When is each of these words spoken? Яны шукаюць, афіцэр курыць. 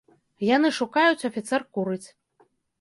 Яны 0.55 0.71
шукаюць, 0.79 1.27
афіцэр 1.31 1.69
курыць. 1.77 2.05